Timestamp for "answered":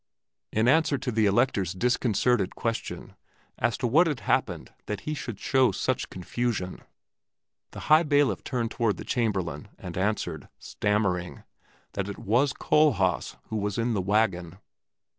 9.95-10.49